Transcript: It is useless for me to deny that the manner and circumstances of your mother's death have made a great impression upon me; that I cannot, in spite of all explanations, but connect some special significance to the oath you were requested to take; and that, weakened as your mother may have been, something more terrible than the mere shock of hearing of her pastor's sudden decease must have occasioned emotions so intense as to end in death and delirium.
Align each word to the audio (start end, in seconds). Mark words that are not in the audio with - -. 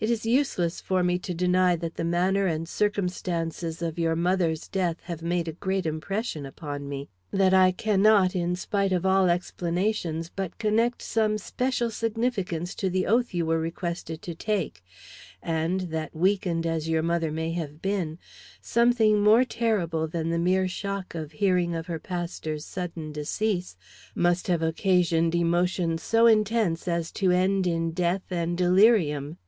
It 0.00 0.10
is 0.10 0.26
useless 0.26 0.80
for 0.80 1.04
me 1.04 1.20
to 1.20 1.32
deny 1.32 1.76
that 1.76 1.94
the 1.94 2.02
manner 2.02 2.46
and 2.48 2.68
circumstances 2.68 3.80
of 3.80 3.96
your 3.96 4.16
mother's 4.16 4.66
death 4.66 4.96
have 5.04 5.22
made 5.22 5.46
a 5.46 5.52
great 5.52 5.86
impression 5.86 6.44
upon 6.44 6.88
me; 6.88 7.08
that 7.30 7.54
I 7.54 7.70
cannot, 7.70 8.34
in 8.34 8.56
spite 8.56 8.90
of 8.90 9.06
all 9.06 9.30
explanations, 9.30 10.32
but 10.34 10.58
connect 10.58 11.00
some 11.00 11.38
special 11.38 11.92
significance 11.92 12.74
to 12.74 12.90
the 12.90 13.06
oath 13.06 13.32
you 13.32 13.46
were 13.46 13.60
requested 13.60 14.20
to 14.22 14.34
take; 14.34 14.82
and 15.40 15.82
that, 15.92 16.12
weakened 16.12 16.66
as 16.66 16.88
your 16.88 17.04
mother 17.04 17.30
may 17.30 17.52
have 17.52 17.80
been, 17.80 18.18
something 18.60 19.20
more 19.22 19.44
terrible 19.44 20.08
than 20.08 20.30
the 20.30 20.40
mere 20.40 20.66
shock 20.66 21.14
of 21.14 21.30
hearing 21.30 21.76
of 21.76 21.86
her 21.86 22.00
pastor's 22.00 22.64
sudden 22.64 23.12
decease 23.12 23.76
must 24.12 24.48
have 24.48 24.60
occasioned 24.60 25.36
emotions 25.36 26.02
so 26.02 26.26
intense 26.26 26.88
as 26.88 27.12
to 27.12 27.30
end 27.30 27.64
in 27.68 27.92
death 27.92 28.24
and 28.32 28.58
delirium. 28.58 29.38